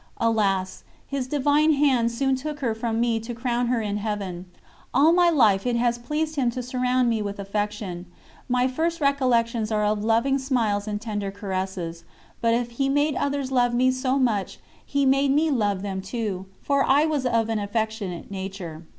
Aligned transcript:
Alas! 0.17 0.83
His 1.05 1.27
Divine 1.27 1.73
Hand 1.73 2.11
soon 2.11 2.35
took 2.35 2.59
her 2.61 2.73
from 2.73 2.99
me 2.99 3.19
to 3.19 3.35
crown 3.35 3.67
her 3.67 3.81
in 3.83 3.97
Heaven. 3.97 4.47
All 4.95 5.11
my 5.13 5.29
life 5.29 5.67
it 5.67 5.75
has 5.75 5.99
pleased 5.99 6.37
Him 6.37 6.49
to 6.57 6.63
surround 6.63 7.07
me 7.07 7.21
with 7.21 7.37
affection. 7.37 8.07
My 8.49 8.67
first 8.67 8.99
recollections 8.99 9.71
are 9.71 9.85
of 9.85 10.03
loving 10.03 10.39
smiles 10.39 10.87
and 10.87 10.99
tender 10.99 11.29
caresses; 11.29 12.03
but 12.41 12.55
if 12.55 12.71
He 12.71 12.89
made 12.89 13.13
others 13.15 13.51
love 13.51 13.75
me 13.75 13.91
so 13.91 14.17
much, 14.17 14.57
He 14.83 15.05
made 15.05 15.29
me 15.29 15.51
love 15.51 15.83
them 15.83 16.01
too, 16.01 16.47
for 16.63 16.83
I 16.83 17.05
was 17.05 17.27
of 17.27 17.47
an 17.49 17.59
affectionate 17.59 18.31
nature. 18.31 18.83